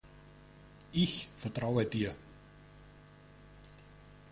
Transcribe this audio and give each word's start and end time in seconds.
Ich 0.93 1.29
vertraue 1.37 1.85
dir. 1.85 2.15